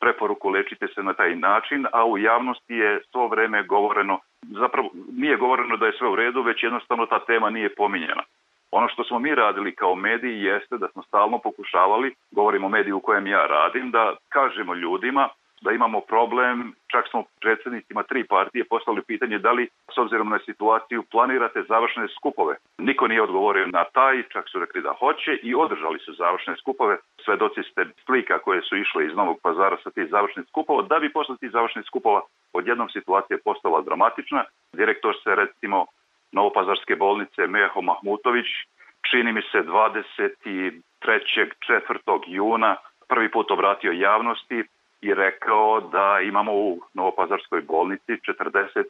preporuku 0.00 0.48
lečite 0.48 0.86
se 0.94 1.02
na 1.02 1.12
taj 1.12 1.36
način, 1.36 1.86
a 1.92 2.04
u 2.04 2.18
javnosti 2.18 2.74
je 2.74 3.00
svo 3.10 3.28
vreme 3.28 3.62
govoreno, 3.62 4.18
zapravo 4.42 4.90
nije 5.12 5.36
govoreno 5.36 5.76
da 5.76 5.86
je 5.86 5.92
sve 5.98 6.08
u 6.08 6.16
redu, 6.16 6.42
već 6.42 6.62
jednostavno 6.62 7.06
ta 7.06 7.18
tema 7.24 7.50
nije 7.50 7.74
pominjena. 7.74 8.22
Ono 8.70 8.88
što 8.88 9.04
smo 9.04 9.18
mi 9.18 9.34
radili 9.34 9.74
kao 9.74 9.94
mediji 9.94 10.42
jeste 10.42 10.78
da 10.78 10.88
smo 10.88 11.02
stalno 11.02 11.38
pokušavali, 11.38 12.14
govorim 12.30 12.64
o 12.64 12.68
mediju 12.68 12.96
u 12.96 13.00
kojem 13.00 13.26
ja 13.26 13.46
radim, 13.46 13.90
da 13.90 14.16
kažemo 14.28 14.74
ljudima 14.74 15.28
da 15.60 15.72
imamo 15.72 16.00
problem, 16.00 16.74
čak 16.86 17.08
smo 17.10 17.24
predsednicima 17.40 18.02
tri 18.02 18.24
partije 18.24 18.64
poslali 18.64 19.02
pitanje 19.02 19.38
da 19.38 19.52
li 19.52 19.68
s 19.94 19.98
obzirom 19.98 20.28
na 20.28 20.38
situaciju 20.38 21.02
planirate 21.02 21.62
završne 21.68 22.08
skupove. 22.08 22.56
Niko 22.78 23.08
nije 23.08 23.22
odgovorio 23.22 23.66
na 23.66 23.84
taj, 23.84 24.22
čak 24.22 24.48
su 24.48 24.58
rekli 24.58 24.82
da 24.82 24.92
hoće 24.92 25.32
i 25.42 25.54
održali 25.54 25.98
su 25.98 26.14
završne 26.14 26.56
skupove. 26.56 26.96
Svedoci 27.24 27.62
ste 27.62 27.86
slika 28.06 28.38
koje 28.38 28.62
su 28.62 28.76
išle 28.76 29.06
iz 29.06 29.14
Novog 29.14 29.38
pazara 29.42 29.76
sa 29.84 29.90
tih 29.90 30.06
završnih 30.10 30.46
skupova. 30.48 30.82
Da 30.82 30.98
bi 30.98 31.12
posle 31.12 31.36
tih 31.36 31.50
završnih 31.50 31.84
skupova 31.86 32.20
odjednom 32.52 32.88
situacija 32.88 33.38
postala 33.44 33.80
dramatična, 33.80 34.44
direktor 34.72 35.14
se 35.24 35.34
recimo 35.34 35.86
Novopazarske 36.32 36.96
bolnice 36.96 37.46
Meho 37.46 37.80
Mahmutović, 37.82 38.46
čini 39.10 39.32
mi 39.32 39.42
se 39.42 39.58
23. 39.58 40.80
4. 41.00 42.20
juna 42.26 42.76
prvi 43.08 43.30
put 43.30 43.50
obratio 43.50 43.92
javnosti 43.92 44.64
i 45.00 45.14
rekao 45.14 45.80
da 45.80 46.20
imamo 46.20 46.52
u 46.52 46.80
Novopazarskoj 46.94 47.60
bolnici 47.60 48.12
40 48.12 48.84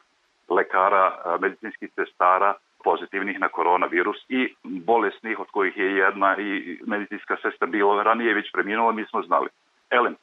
lekara, 0.49 1.39
medicinskih 1.41 1.91
sestara 1.95 2.55
pozitivnih 2.85 3.41
na 3.41 3.49
koronavirus 3.49 4.17
i 4.29 4.55
bolesnih 4.65 5.39
od 5.39 5.51
kojih 5.51 5.77
je 5.77 5.97
jedna 5.97 6.37
i 6.39 6.79
medicinska 6.87 7.37
sestra 7.43 7.67
bila 7.67 8.03
ranije 8.03 8.35
već 8.35 8.53
preminula, 8.53 8.93
mi 8.93 9.05
smo 9.05 9.23
znali. 9.23 9.49
Elem, 9.91 10.17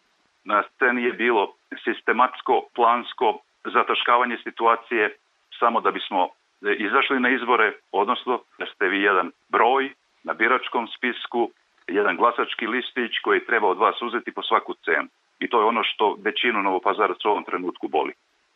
na 0.43 0.63
sceni 0.63 1.03
je 1.03 1.13
bilo 1.13 1.53
sistematsko, 1.83 2.61
plansko 2.75 3.39
zataškavanje 3.73 4.37
situacije 4.43 5.15
samo 5.59 5.81
da 5.81 5.91
bismo 5.91 6.29
izašli 6.61 7.19
na 7.19 7.29
izbore, 7.29 7.73
odnosno 7.91 8.39
da 8.59 8.65
ste 8.65 8.87
vi 8.87 9.01
jedan 9.01 9.31
broj 9.49 9.93
na 10.23 10.33
biračkom 10.33 10.87
spisku, 10.87 11.51
jedan 11.87 12.17
glasački 12.17 12.67
listić 12.67 13.19
koji 13.23 13.45
treba 13.45 13.67
od 13.67 13.77
vas 13.77 14.01
uzeti 14.01 14.31
po 14.31 14.43
svaku 14.43 14.73
cenu. 14.73 15.07
I 15.39 15.49
to 15.49 15.59
je 15.59 15.65
ono 15.65 15.83
što 15.83 16.17
većinu 16.23 16.63
Novopazaraca 16.63 17.27
u 17.27 17.31
ovom 17.31 17.43
trenutku 17.43 17.87
boli. 17.87 18.13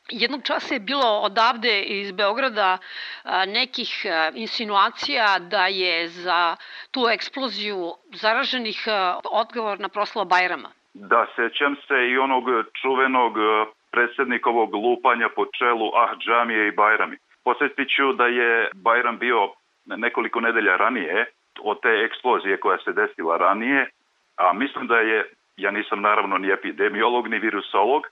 Jednog 0.09 0.41
časa 0.43 0.73
je 0.73 0.79
bilo 0.79 1.19
odavde 1.19 1.81
iz 1.81 2.11
Beograda 2.11 2.77
nekih 3.47 4.05
insinuacija 4.33 5.39
da 5.39 5.67
je 5.67 6.07
za 6.07 6.55
tu 6.91 7.01
eksploziju 7.11 7.93
zaraženih 8.13 8.85
odgovor 9.31 9.79
na 9.79 9.89
proslava 9.89 10.25
Bajrama. 10.25 10.69
Da, 10.93 11.25
sećam 11.35 11.75
se 11.87 12.09
i 12.09 12.17
onog 12.17 12.43
čuvenog 12.81 13.33
predsednikovog 13.91 14.75
lupanja 14.75 15.29
po 15.35 15.45
čelu 15.57 15.91
Ah 15.95 16.15
džamije 16.17 16.67
i 16.67 16.71
Bajrami. 16.71 17.17
Posjetit 17.43 17.87
ću 17.95 18.13
da 18.13 18.27
je 18.27 18.69
Bajram 18.73 19.17
bio 19.17 19.49
nekoliko 19.85 20.39
nedelja 20.39 20.75
ranije 20.75 21.25
od 21.61 21.81
te 21.81 21.89
eksplozije 21.89 22.59
koja 22.59 22.77
se 22.77 22.91
desila 22.93 23.37
ranije, 23.37 23.89
a 24.35 24.53
mislim 24.53 24.87
da 24.87 24.97
je, 24.99 25.29
ja 25.57 25.71
nisam 25.71 26.01
naravno 26.01 26.37
ni 26.37 26.49
epidemiolog 26.49 27.27
ni 27.27 27.39
virusolog, 27.39 28.03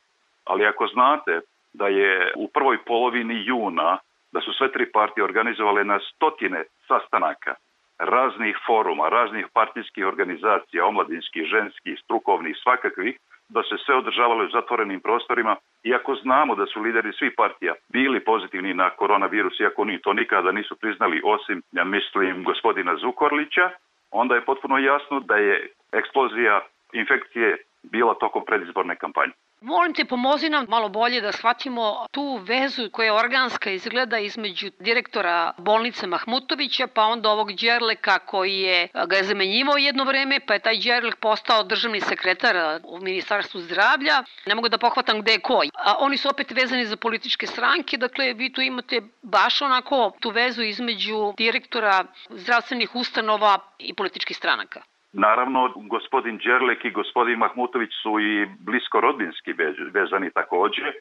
ali 0.46 0.66
ako 0.66 0.88
znate 0.88 1.42
da 1.74 1.88
je 1.88 2.34
u 2.36 2.48
prvoj 2.48 2.78
polovini 2.86 3.46
juna 3.46 3.98
da 4.32 4.42
su 4.42 4.54
sve 4.54 4.72
tri 4.72 4.92
partije 4.92 5.24
organizovale 5.24 5.84
na 5.84 6.00
stotine 6.00 6.64
sastanaka 6.88 7.56
raznih 8.00 8.58
foruma, 8.66 9.10
raznih 9.10 9.46
partijskih 9.54 10.06
organizacija, 10.06 10.86
omladinskih, 10.86 11.44
ženskih, 11.44 12.00
strukovnih, 12.04 12.56
svakakvih, 12.64 13.18
da 13.50 13.64
se 13.64 13.75
sve 13.86 13.96
održavalo 13.96 14.46
u 14.46 14.50
zatvorenim 14.50 15.00
prostorima, 15.00 15.56
iako 15.84 16.16
znamo 16.16 16.56
da 16.56 16.66
su 16.66 16.82
lideri 16.82 17.14
svih 17.14 17.32
partija 17.38 17.74
bili 17.90 18.20
pozitivni 18.20 18.74
na 18.74 18.90
koronavirus, 18.90 19.60
iako 19.60 19.86
ni 19.86 20.02
to 20.02 20.14
nikada 20.14 20.52
nisu 20.52 20.75
priznali, 20.75 21.22
osim, 21.24 21.62
ja 21.72 21.84
mislim, 21.84 22.44
gospodina 22.44 22.96
Zukorlića, 22.96 23.70
onda 24.12 24.36
je 24.36 24.46
potpuno 24.46 24.78
jasno 24.78 25.20
da 25.20 25.36
je 25.36 25.68
eksplozija 25.92 26.62
infekcije 26.96 27.58
bila 27.84 28.14
tokom 28.20 28.46
predizborne 28.46 28.96
kampanje. 28.96 29.34
Molim 29.62 29.94
te, 29.94 30.06
pomozi 30.06 30.50
nam 30.50 30.66
malo 30.70 30.90
bolje 30.90 31.22
da 31.22 31.32
shvatimo 31.32 32.06
tu 32.12 32.40
vezu 32.48 32.90
koja 32.92 33.06
je 33.06 33.14
organska 33.14 33.72
izgleda 33.72 34.18
između 34.20 34.70
direktora 34.80 35.54
bolnice 35.58 36.08
Mahmutovića, 36.08 36.88
pa 36.88 37.04
onda 37.04 37.30
ovog 37.30 37.54
Đerleka 37.54 38.20
koji 38.20 38.60
je 38.60 38.88
ga 39.08 39.16
je 39.16 39.24
zamenjivao 39.24 39.78
jedno 39.78 40.04
vreme, 40.04 40.40
pa 40.48 40.54
je 40.54 40.60
taj 40.60 40.78
Đerlek 40.78 41.16
postao 41.16 41.64
državni 41.64 42.02
sekretar 42.02 42.80
u 42.84 43.00
Ministarstvu 43.00 43.62
zdravlja. 43.62 44.24
Ne 44.46 44.56
mogu 44.56 44.70
da 44.70 44.78
pohvatam 44.78 45.22
gde 45.22 45.32
je 45.32 45.40
koji. 45.40 45.70
A 45.74 45.96
oni 46.00 46.18
su 46.18 46.30
opet 46.30 46.52
vezani 46.52 46.86
za 46.86 46.98
političke 46.98 47.48
stranke, 47.48 47.98
dakle 47.98 48.34
vi 48.34 48.54
tu 48.54 48.62
imate 48.62 49.02
baš 49.22 49.62
onako 49.62 50.12
tu 50.20 50.30
vezu 50.30 50.64
između 50.64 51.34
direktora 51.38 52.06
zdravstvenih 52.30 52.96
ustanova 52.96 53.60
i 53.80 53.94
političkih 53.94 54.38
stranaka. 54.38 54.82
Naravno, 55.18 55.72
gospodin 55.76 56.38
Đerlek 56.38 56.86
i 56.86 56.92
gospodin 56.92 57.38
Mahmutović 57.38 57.90
su 58.02 58.20
i 58.20 58.46
blisko 58.60 59.00
rodbinski 59.02 59.54
vezani 59.94 60.32
takođe, 60.32 60.92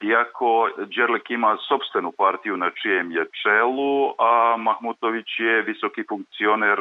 iako 0.00 0.70
Đerlek 0.96 1.30
ima 1.30 1.56
sobstvenu 1.68 2.12
partiju 2.12 2.56
na 2.56 2.70
čijem 2.70 3.12
je 3.12 3.24
čelu, 3.42 4.14
a 4.18 4.56
Mahmutović 4.58 5.26
je 5.38 5.62
visoki 5.62 6.02
funkcioner 6.08 6.78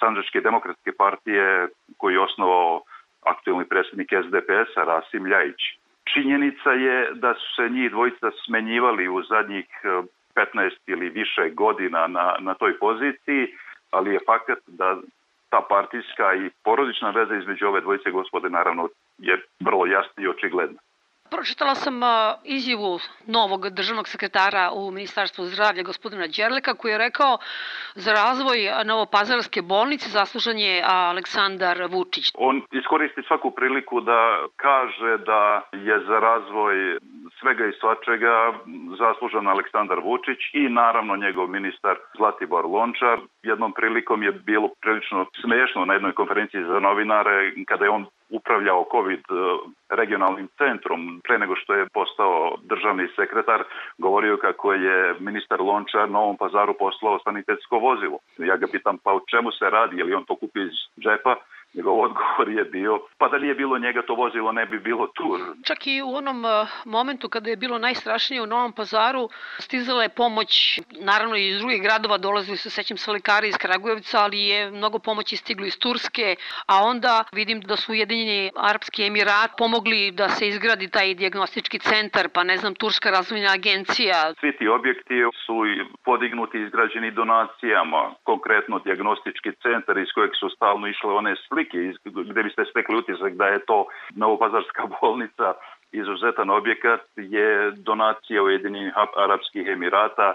Sanđačke 0.00 0.40
demokratske 0.40 0.92
partije 0.92 1.68
koji 1.96 2.14
je 2.14 2.20
osnovao 2.20 2.82
aktualni 3.26 3.64
predsednik 3.64 4.08
SDP-a 4.24 4.84
Rasim 4.84 5.26
Ljajić. 5.26 5.60
Činjenica 6.12 6.70
je 6.70 7.10
da 7.14 7.34
su 7.34 7.54
se 7.56 7.68
njih 7.68 7.90
dvojica 7.90 8.30
smenjivali 8.44 9.08
u 9.08 9.22
zadnjih 9.22 9.66
15 10.34 10.70
ili 10.86 11.08
više 11.08 11.50
godina 11.50 12.06
na, 12.06 12.36
na 12.40 12.54
toj 12.54 12.78
poziciji, 12.78 13.46
ali 13.90 14.14
je 14.14 14.20
fakat 14.26 14.58
da 14.66 14.96
ta 15.50 15.60
partijska 15.68 16.34
i 16.34 16.50
porodična 16.64 17.10
veza 17.10 17.34
između 17.34 17.66
ove 17.66 17.80
dvojice 17.80 18.10
gospode 18.10 18.50
naravno 18.50 18.88
je 19.18 19.42
vrlo 19.60 19.86
jasna 19.86 20.22
i 20.22 20.28
očigledna. 20.28 20.78
Pročitala 21.30 21.74
sam 21.74 22.00
izjavu 22.44 22.98
novog 23.26 23.68
državnog 23.70 24.08
sekretara 24.08 24.70
u 24.74 24.90
Ministarstvu 24.90 25.44
zdravlja 25.44 25.82
gospodina 25.82 26.26
Đerleka 26.26 26.74
koji 26.74 26.92
je 26.92 26.98
rekao 26.98 27.38
za 27.94 28.12
razvoj 28.12 28.58
Novopazarske 28.84 29.62
bolnice 29.62 30.10
zaslužan 30.10 30.58
je 30.58 30.84
Aleksandar 30.86 31.78
Vučić. 31.90 32.30
On 32.34 32.62
iskoristi 32.72 33.22
svaku 33.28 33.50
priliku 33.50 34.00
da 34.00 34.46
kaže 34.56 35.18
da 35.26 35.68
je 35.72 36.00
za 36.06 36.18
razvoj 36.18 36.98
svega 37.40 37.66
i 37.66 37.78
svačega 37.80 38.52
zaslužan 38.98 39.48
Aleksandar 39.48 40.00
Vučić 40.04 40.40
i 40.52 40.68
naravno 40.68 41.16
njegov 41.16 41.48
ministar 41.48 41.96
Zlatibor 42.16 42.66
Lončar. 42.66 43.18
Jednom 43.42 43.72
prilikom 43.72 44.22
je 44.22 44.32
bilo 44.32 44.68
prilično 44.82 45.26
smešno 45.40 45.84
na 45.84 45.92
jednoj 45.94 46.12
konferenciji 46.12 46.62
za 46.62 46.80
novinare 46.80 47.52
kada 47.66 47.84
je 47.84 47.90
on 47.90 48.06
upravljao 48.30 48.86
COVID 48.92 49.24
e, 49.30 49.34
regionalnim 49.88 50.48
centrom 50.58 51.20
pre 51.24 51.38
nego 51.38 51.56
što 51.56 51.74
je 51.74 51.88
postao 51.94 52.56
državni 52.62 53.08
sekretar 53.16 53.64
govorio 53.98 54.36
kako 54.36 54.72
je 54.72 55.14
ministar 55.20 55.60
Lončar 55.60 56.10
Novom 56.10 56.36
pazaru 56.36 56.74
poslao 56.78 57.18
sanitetsko 57.24 57.78
vozilo. 57.78 58.18
Ja 58.38 58.56
ga 58.56 58.66
pitam 58.72 58.98
pa 59.04 59.12
o 59.12 59.20
čemu 59.30 59.52
se 59.52 59.70
radi, 59.70 59.96
je 59.98 60.04
li 60.04 60.14
on 60.14 60.24
to 60.24 60.36
kupio 60.36 60.62
iz 60.62 60.78
džepa 61.00 61.36
Njegov 61.74 62.00
odgovor 62.00 62.48
je 62.48 62.64
bio, 62.64 63.00
pa 63.18 63.28
da 63.28 63.38
nije 63.38 63.54
bilo 63.54 63.78
njega 63.78 64.02
to 64.02 64.14
vozilo 64.14 64.52
ne 64.52 64.66
bi 64.66 64.78
bilo 64.78 65.06
tu. 65.06 65.38
Čak 65.64 65.86
i 65.86 66.02
u 66.02 66.14
onom 66.14 66.44
e, 66.44 66.66
momentu 66.84 67.28
kada 67.28 67.50
je 67.50 67.56
bilo 67.56 67.78
najstrašnije 67.78 68.42
u 68.42 68.46
Novom 68.46 68.72
pazaru, 68.72 69.28
stizala 69.58 70.02
je 70.02 70.08
pomoć, 70.08 70.80
naravno 71.00 71.36
i 71.36 71.48
iz 71.48 71.58
drugih 71.58 71.82
gradova 71.82 72.18
dolazili 72.18 72.56
su, 72.56 72.70
sećam 72.70 72.96
se, 72.96 73.10
lekari 73.10 73.48
iz 73.48 73.56
Kragujevca, 73.56 74.18
ali 74.20 74.38
je 74.40 74.70
mnogo 74.70 74.98
pomoći 74.98 75.36
stiglo 75.36 75.66
iz 75.66 75.78
Turske, 75.78 76.36
a 76.66 76.84
onda 76.84 77.24
vidim 77.32 77.60
da 77.60 77.76
su 77.76 77.92
Ujedinjeni 77.92 78.50
Arapski 78.56 79.06
Emirat 79.06 79.50
pomogli 79.58 80.10
da 80.10 80.28
se 80.28 80.48
izgradi 80.48 80.90
taj 80.90 81.14
diagnostički 81.14 81.78
centar, 81.78 82.28
pa 82.34 82.44
ne 82.44 82.56
znam, 82.56 82.74
Turska 82.74 83.10
razvojna 83.10 83.50
agencija. 83.54 84.34
Svi 84.40 84.56
ti 84.56 84.68
objekti 84.68 85.14
su 85.46 85.54
podignuti 86.04 86.60
izgrađeni 86.60 87.10
donacijama, 87.10 88.14
konkretno 88.22 88.78
diagnostički 88.78 89.50
centar 89.62 89.98
iz 89.98 90.08
kojeg 90.14 90.30
su 90.40 90.48
stalno 90.48 90.86
išle 90.86 91.12
one 91.12 91.34
slike 91.48 91.57
slike 91.58 91.92
gde 92.30 92.42
biste 92.42 92.64
stekli 92.70 92.96
utisak 92.96 93.32
da 93.34 93.46
je 93.46 93.58
to 93.58 93.86
Novopazarska 94.14 94.86
bolnica 95.00 95.54
izuzetan 95.92 96.50
objekat 96.50 97.00
je 97.16 97.70
donacija 97.76 98.42
Ujedinjenih 98.42 98.92
Arabskih 99.16 99.66
Emirata 99.66 100.34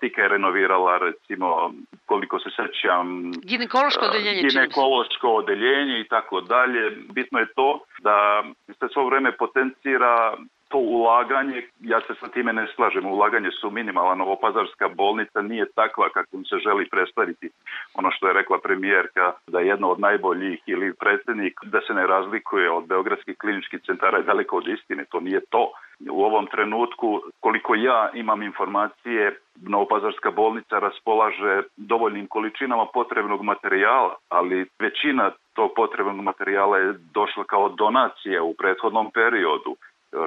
Tika 0.00 0.22
je 0.22 0.28
renovirala 0.28 0.98
recimo 0.98 1.72
koliko 2.06 2.38
se 2.38 2.50
sećam 2.56 3.32
ginekološko 3.44 4.04
odeljenje 4.04 4.42
ginekološko 4.42 5.28
odeljenje 5.28 6.00
i 6.00 6.08
tako 6.08 6.40
dalje. 6.40 6.90
Bitno 7.12 7.38
je 7.38 7.46
to 7.56 7.80
da 8.02 8.44
se 8.66 8.88
svo 8.92 9.06
vreme 9.06 9.32
potencira 9.32 10.36
to 10.68 10.78
ulaganje, 10.78 11.62
ja 11.80 12.00
se 12.00 12.14
sa 12.20 12.28
time 12.28 12.52
ne 12.52 12.66
slažem, 12.74 13.06
ulaganje 13.06 13.50
su 13.60 13.70
minimalna, 13.70 14.14
Novopazarska 14.14 14.88
bolnica 14.88 15.42
nije 15.42 15.66
takva 15.74 16.08
kakvom 16.08 16.44
se 16.44 16.56
želi 16.58 16.88
predstaviti. 16.88 17.50
Ono 17.94 18.10
što 18.10 18.26
je 18.26 18.32
rekla 18.32 18.58
premijerka, 18.58 19.32
da 19.46 19.60
je 19.60 19.66
jedna 19.66 19.88
od 19.88 20.00
najboljih 20.00 20.62
ili 20.66 20.94
predsednik, 20.94 21.54
da 21.64 21.80
se 21.80 21.94
ne 21.94 22.06
razlikuje 22.06 22.70
od 22.70 22.86
Beogradskih 22.86 23.36
kliničkih 23.38 23.80
centara 23.86 24.18
je 24.18 24.24
daleko 24.24 24.56
od 24.56 24.68
istine, 24.68 25.04
to 25.10 25.20
nije 25.20 25.40
to. 25.50 25.72
U 26.10 26.22
ovom 26.24 26.46
trenutku, 26.46 27.20
koliko 27.40 27.74
ja 27.74 28.10
imam 28.14 28.42
informacije, 28.42 29.38
Novopazarska 29.62 30.30
bolnica 30.30 30.78
raspolaže 30.78 31.62
dovoljnim 31.76 32.26
količinama 32.26 32.86
potrebnog 32.94 33.42
materijala, 33.42 34.14
ali 34.28 34.66
većina 34.78 35.30
tog 35.54 35.70
potrebnog 35.76 36.20
materijala 36.20 36.78
je 36.78 36.94
došla 37.14 37.44
kao 37.44 37.68
donacija 37.68 38.42
u 38.42 38.54
prethodnom 38.54 39.10
periodu 39.10 39.76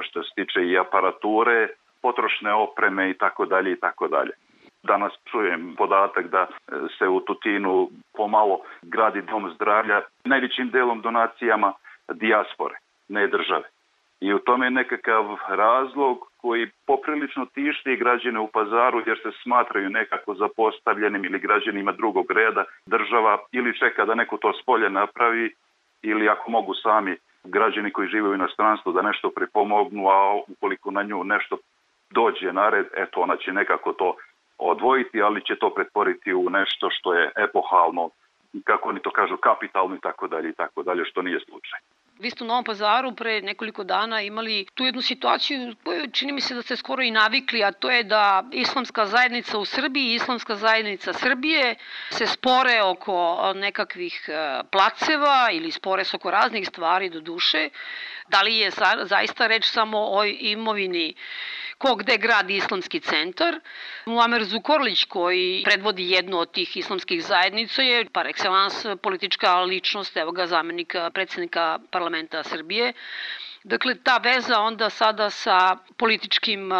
što 0.02 0.22
se 0.22 0.30
tiče 0.34 0.66
i 0.66 0.78
aparature, 0.78 1.68
potrošne 2.02 2.54
opreme 2.54 3.10
i 3.10 3.14
tako 3.14 3.46
dalje 3.46 3.72
i 3.72 3.80
tako 3.80 4.08
dalje. 4.08 4.30
Danas 4.82 5.12
čujem 5.30 5.74
podatak 5.78 6.26
da 6.28 6.46
se 6.98 7.08
u 7.08 7.20
Tutinu 7.20 7.88
pomalo 8.16 8.60
gradi 8.82 9.22
dom 9.22 9.50
zdravlja 9.54 10.02
najvećim 10.24 10.70
delom 10.70 11.00
donacijama 11.00 11.72
dijaspore, 12.08 12.74
ne 13.08 13.26
države. 13.26 13.64
I 14.20 14.34
u 14.34 14.38
tome 14.38 14.66
je 14.66 14.70
nekakav 14.70 15.36
razlog 15.48 16.18
koji 16.36 16.70
poprilično 16.86 17.46
tišti 17.46 17.96
građane 17.96 18.40
u 18.40 18.48
pazaru 18.48 19.02
jer 19.06 19.18
se 19.22 19.30
smatraju 19.42 19.90
nekako 19.90 20.34
zapostavljenim 20.34 21.24
ili 21.24 21.38
građanima 21.38 21.92
drugog 21.92 22.30
reda. 22.30 22.64
Država 22.86 23.38
ili 23.52 23.78
čeka 23.78 24.04
da 24.04 24.14
neko 24.14 24.36
to 24.36 24.52
spolje 24.62 24.90
napravi 24.90 25.54
ili 26.02 26.28
ako 26.28 26.50
mogu 26.50 26.74
sami 26.74 27.16
građani 27.44 27.92
koji 27.92 28.08
žive 28.08 28.28
u 28.28 28.34
inostranstvu 28.34 28.92
da 28.92 29.02
nešto 29.02 29.30
pripomognu, 29.30 30.08
a 30.08 30.40
ukoliko 30.48 30.90
na 30.90 31.02
nju 31.02 31.24
nešto 31.24 31.56
dođe 32.10 32.52
na 32.52 32.68
red, 32.70 32.86
eto 32.96 33.20
ona 33.20 33.36
će 33.36 33.52
nekako 33.52 33.92
to 33.92 34.16
odvojiti, 34.58 35.22
ali 35.22 35.44
će 35.44 35.56
to 35.56 35.70
pretvoriti 35.74 36.34
u 36.34 36.50
nešto 36.50 36.88
što 36.90 37.14
je 37.14 37.32
epohalno, 37.36 38.10
kako 38.64 38.88
oni 38.88 39.00
to 39.00 39.10
kažu, 39.10 39.36
kapitalno 39.36 39.96
i 39.96 40.00
tako 40.00 40.28
dalje 40.28 40.48
i 40.48 40.52
tako 40.52 40.82
dalje, 40.82 41.04
što 41.04 41.22
nije 41.22 41.40
slučaj. 41.40 41.80
Vi 42.20 42.30
ste 42.30 42.44
u 42.44 42.46
Novom 42.46 42.64
pazaru 42.64 43.14
pre 43.16 43.40
nekoliko 43.40 43.84
dana 43.84 44.20
imali 44.22 44.66
tu 44.74 44.84
jednu 44.84 45.02
situaciju 45.02 45.76
koju 45.84 46.10
čini 46.12 46.32
mi 46.32 46.40
se 46.40 46.54
da 46.54 46.62
ste 46.62 46.76
skoro 46.76 47.02
i 47.02 47.10
navikli, 47.10 47.64
a 47.64 47.72
to 47.72 47.90
je 47.90 48.02
da 48.04 48.44
islamska 48.52 49.06
zajednica 49.06 49.58
u 49.58 49.64
Srbiji 49.64 50.04
i 50.04 50.14
islamska 50.14 50.56
zajednica 50.56 51.12
Srbije 51.12 51.74
se 52.10 52.26
spore 52.26 52.82
oko 52.82 53.52
nekakvih 53.56 54.28
e, 54.28 54.60
placeva 54.72 55.48
ili 55.52 55.70
spore 55.70 56.04
se 56.04 56.16
oko 56.16 56.30
raznih 56.30 56.68
stvari 56.68 57.08
do 57.08 57.20
duše. 57.20 57.68
Da 58.28 58.42
li 58.42 58.56
je 58.56 58.70
zaista 59.02 59.46
reč 59.46 59.64
samo 59.64 59.98
o 59.98 60.24
imovini 60.24 61.14
ko 61.80 61.94
gde 61.96 62.16
gradi 62.20 62.56
islamski 62.56 63.00
centar. 63.00 63.60
Muamer 64.06 64.44
Zukorlić 64.44 65.04
koji 65.04 65.62
predvodi 65.64 66.10
jednu 66.10 66.38
od 66.38 66.52
tih 66.52 66.76
islamskih 66.76 67.22
zajednica 67.24 67.82
je 67.82 68.04
par 68.12 68.26
excellence 68.26 68.96
politička 68.96 69.60
ličnost, 69.60 70.16
evo 70.16 70.32
ga 70.32 70.46
zamenika 70.46 71.10
predsednika 71.10 71.78
parlamenta 71.90 72.42
Srbije. 72.42 72.92
Dakle, 73.64 73.94
ta 74.04 74.16
veza 74.24 74.60
onda 74.60 74.90
sada 74.90 75.30
sa 75.30 75.76
političkim 75.98 76.70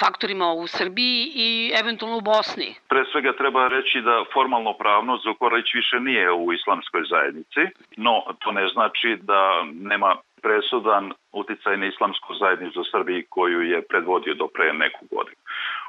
faktorima 0.00 0.52
u 0.52 0.66
Srbiji 0.66 1.32
i 1.34 1.72
eventualno 1.80 2.16
u 2.16 2.20
Bosni. 2.20 2.74
Pre 2.88 3.04
svega 3.12 3.32
treba 3.38 3.68
reći 3.68 4.00
da 4.00 4.24
formalno 4.32 4.72
pravno 4.78 5.18
Zukorlić 5.24 5.74
više 5.74 6.00
nije 6.00 6.32
u 6.32 6.52
islamskoj 6.52 7.02
zajednici, 7.10 7.60
no 7.96 8.22
to 8.38 8.52
ne 8.52 8.68
znači 8.68 9.18
da 9.22 9.40
nema 9.72 10.16
presudan 10.42 11.12
uticaj 11.32 11.76
na 11.76 11.86
islamsku 11.86 12.34
zajednicu 12.34 12.80
u 12.80 12.84
Srbiji 12.84 13.26
koju 13.28 13.62
je 13.62 13.82
predvodio 13.82 14.34
do 14.34 14.46
pre 14.46 14.72
neku 14.72 15.06
godinu. 15.10 15.36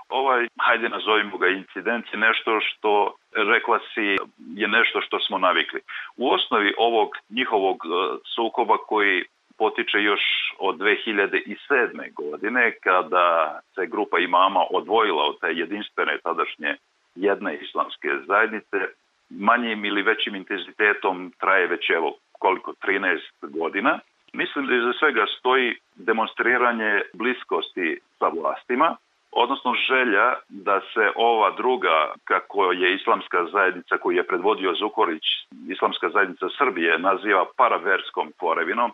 Ovaj, 0.10 0.48
hajde 0.60 0.89
nazovimo 0.89 1.38
ga 1.38 1.48
incident, 1.48 2.05
je 2.13 2.20
nešto 2.20 2.60
što, 2.62 3.13
rekla 3.31 3.79
si, 3.93 4.17
je 4.55 4.67
nešto 4.67 5.01
što 5.01 5.20
smo 5.20 5.38
navikli. 5.38 5.79
U 6.17 6.29
osnovi 6.29 6.74
ovog 6.77 7.10
njihovog 7.29 7.77
e, 7.86 7.88
sukoba 8.36 8.77
koji 8.77 9.24
potiče 9.57 9.98
još 10.01 10.22
od 10.59 10.75
2007. 10.77 12.14
godine 12.14 12.72
kada 12.83 13.59
se 13.75 13.85
grupa 13.85 14.20
imama 14.20 14.61
odvojila 14.70 15.24
od 15.24 15.40
te 15.42 15.48
jedinstvene 15.48 16.18
tadašnje 16.24 16.75
jedne 17.16 17.57
islamske 17.57 18.09
zajednice, 18.27 18.77
manjim 19.29 19.85
ili 19.85 20.01
većim 20.01 20.35
intenzitetom 20.35 21.33
traje 21.40 21.68
već 21.68 21.90
evo 21.90 22.16
koliko 22.40 22.74
13 22.83 23.20
godina 23.42 24.00
Mislim 24.33 24.67
da 24.67 24.75
iza 24.75 24.94
svega 25.00 25.25
stoji 25.39 25.75
demonstriranje 25.96 27.01
bliskosti 27.13 28.00
sa 28.20 28.27
vlastima, 28.27 28.96
odnosno 29.31 29.74
želja 29.74 30.33
da 30.50 30.81
se 30.94 31.11
ova 31.15 31.51
druga, 31.51 32.13
kako 32.24 32.72
je 32.72 32.96
islamska 32.96 33.46
zajednica 33.51 33.98
koju 33.98 34.17
je 34.17 34.27
predvodio 34.27 34.74
Zukorić, 34.74 35.24
islamska 35.70 36.09
zajednica 36.09 36.46
Srbije, 36.57 37.00
naziva 37.00 37.46
paraverskom 37.57 38.31
tvorevinom, 38.39 38.91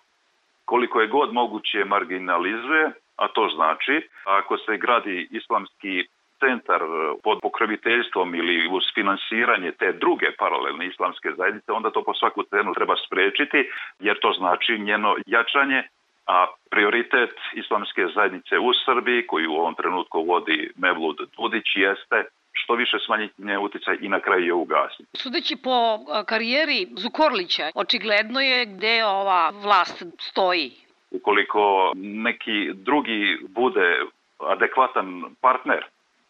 koliko 0.66 1.02
je 1.02 1.08
god 1.08 1.34
moguće 1.34 1.86
marginalizuje, 1.86 2.92
a 3.16 3.28
to 3.28 3.50
znači 3.56 4.10
ako 4.26 4.58
se 4.58 4.78
gradi 4.78 5.28
islamski 5.32 6.06
centar 6.40 6.82
pod 7.24 7.38
pokroviteljstvom 7.42 8.36
ili 8.36 8.68
uz 8.72 8.84
finansiranje 8.94 9.72
te 9.72 9.92
druge 9.92 10.28
paralelne 10.40 10.88
islamske 10.88 11.30
zajednice, 11.38 11.72
onda 11.72 11.90
to 11.90 12.04
po 12.04 12.14
svaku 12.14 12.44
cenu 12.44 12.74
treba 12.74 12.96
sprečiti, 13.06 13.70
jer 14.00 14.20
to 14.20 14.32
znači 14.38 14.80
njeno 14.80 15.16
jačanje, 15.26 15.84
a 16.28 16.46
prioritet 16.70 17.36
islamske 17.54 18.08
zajednice 18.16 18.60
u 18.60 18.74
Srbiji, 18.86 19.28
koju 19.28 19.52
u 19.52 19.56
ovom 19.56 19.76
trenutku 19.76 20.24
vodi 20.24 20.72
Mevlud 20.76 21.18
Dudić, 21.38 21.66
jeste 21.76 22.24
što 22.52 22.74
više 22.74 22.98
smanjiti 23.06 23.42
nje 23.42 23.58
uticaj 23.58 23.98
i 24.02 24.10
na 24.10 24.20
kraju 24.20 24.46
je 24.46 24.54
ugasiti. 24.54 25.10
Sudeći 25.14 25.56
po 25.64 26.00
karijeri 26.26 26.88
Zukorlića, 26.98 27.72
očigledno 27.76 28.40
je 28.40 28.66
gde 28.66 29.06
ova 29.06 29.50
vlast 29.50 30.04
stoji. 30.20 30.72
Ukoliko 31.12 31.92
neki 31.96 32.74
drugi 32.74 33.38
bude 33.50 34.02
adekvatan 34.40 35.36
partner 35.42 35.86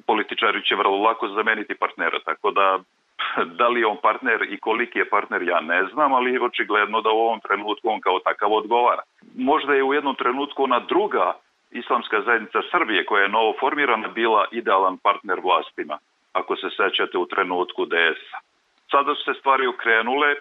političari 0.07 0.65
će 0.65 0.75
vrlo 0.75 0.97
lako 0.97 1.27
zameniti 1.27 1.75
partnera, 1.75 2.19
tako 2.25 2.51
da 2.51 2.79
da 3.45 3.67
li 3.67 3.79
je 3.79 3.85
on 3.85 3.97
partner 4.01 4.47
i 4.49 4.57
koliki 4.59 4.99
je 4.99 5.09
partner, 5.09 5.41
ja 5.41 5.59
ne 5.61 5.85
znam, 5.85 6.13
ali 6.13 6.39
očigledno 6.39 7.01
da 7.01 7.09
u 7.09 7.19
ovom 7.19 7.39
trenutku 7.39 7.89
on 7.89 8.01
kao 8.01 8.19
takav 8.19 8.53
odgovara. 8.53 9.01
Možda 9.35 9.73
je 9.73 9.83
u 9.83 9.93
jednom 9.93 10.15
trenutku 10.15 10.63
ona 10.63 10.79
druga 10.79 11.33
islamska 11.71 12.21
zajednica 12.21 12.59
Srbije, 12.71 13.05
koja 13.05 13.23
je 13.23 13.29
novo 13.29 13.53
formirana, 13.59 14.07
bila 14.07 14.45
idealan 14.51 14.97
partner 14.97 15.39
vlastima, 15.43 15.97
ako 16.33 16.55
se 16.55 16.69
sećate 16.69 17.17
u 17.17 17.25
trenutku 17.25 17.85
DS-a. 17.85 18.39
Sada 18.91 19.15
su 19.15 19.23
se 19.23 19.39
stvari 19.39 19.67
ukrenule, 19.67 20.35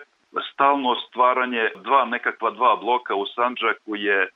stalno 0.52 0.94
stvaranje 0.94 1.70
dva 1.74 2.04
nekakva 2.04 2.50
dva 2.50 2.76
bloka 2.76 3.14
u 3.14 3.26
Sanđaku 3.26 3.96
je 3.96 4.28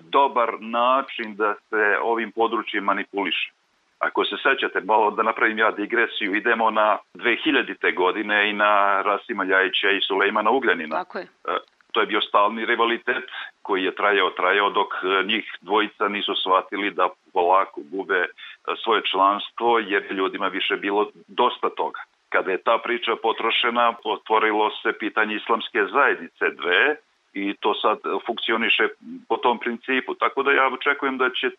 dobar 0.00 0.56
način 0.60 1.36
da 1.36 1.54
se 1.54 1.98
ovim 2.02 2.32
područjem 2.32 2.84
manipuliše. 2.84 3.50
Ako 3.98 4.24
se 4.24 4.36
sećate, 4.42 4.80
malo 4.80 5.10
da 5.10 5.22
napravim 5.22 5.58
ja 5.58 5.70
digresiju, 5.70 6.34
idemo 6.34 6.70
na 6.70 6.98
2000. 7.14 7.94
godine 7.94 8.50
i 8.50 8.52
na 8.52 9.02
Rasima 9.02 9.44
Ljajića 9.44 9.90
i 9.90 10.00
Sulejmana 10.00 10.50
Ugljanina. 10.50 10.96
Tako 10.96 11.18
je. 11.18 11.24
E, 11.24 11.56
to 11.92 12.00
je 12.00 12.06
bio 12.06 12.20
stalni 12.20 12.66
rivalitet 12.66 13.24
koji 13.62 13.84
je 13.84 13.94
trajao, 13.94 14.30
trajao 14.30 14.70
dok 14.70 14.90
e, 14.94 15.24
njih 15.26 15.44
dvojica 15.60 16.08
nisu 16.08 16.34
shvatili 16.34 16.90
da 16.90 17.08
polako 17.32 17.80
gube 17.90 18.18
e, 18.18 18.28
svoje 18.84 19.02
članstvo 19.10 19.78
jer 19.78 20.12
ljudima 20.12 20.48
više 20.48 20.76
bilo 20.76 21.10
dosta 21.28 21.68
toga. 21.76 22.00
Kada 22.28 22.50
je 22.50 22.62
ta 22.62 22.78
priča 22.78 23.16
potrošena, 23.22 23.94
otvorilo 24.04 24.70
se 24.82 24.92
pitanje 24.92 25.34
islamske 25.34 25.84
zajednice 25.92 26.44
dve 26.50 26.96
i 27.32 27.54
to 27.60 27.74
sad 27.74 27.98
funkcioniše 28.26 28.88
po 29.28 29.36
tom 29.36 29.58
principu. 29.58 30.14
Tako 30.14 30.42
da 30.42 30.52
ja 30.52 30.66
očekujem 30.66 31.18
da 31.18 31.30
će 31.30 31.50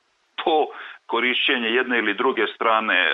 to 0.44 0.68
korišćenje 1.06 1.70
jedne 1.70 1.98
ili 1.98 2.14
druge 2.14 2.48
strane 2.56 2.94
e, 2.94 3.10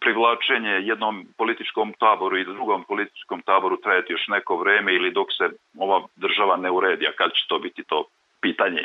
privlačenje 0.00 0.70
jednom 0.70 1.26
političkom 1.36 1.92
taboru 1.98 2.36
i 2.38 2.44
drugom 2.44 2.84
političkom 2.84 3.42
taboru 3.42 3.76
trajati 3.76 4.12
još 4.12 4.28
neko 4.28 4.56
vreme 4.56 4.94
ili 4.94 5.10
dok 5.10 5.26
se 5.38 5.44
ova 5.78 6.06
država 6.16 6.56
ne 6.56 6.70
uredi, 6.70 7.06
a 7.06 7.12
kad 7.12 7.30
će 7.32 7.44
to 7.48 7.58
biti 7.58 7.84
to 7.84 8.04
pitanje. 8.40 8.82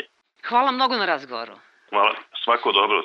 Hvala 0.47 0.71
mnogo 0.71 0.95
na 0.95 1.05
razgovoru. 1.05 1.53
Hvala, 1.89 2.15
svako 2.43 2.71
dobro. 2.71 3.03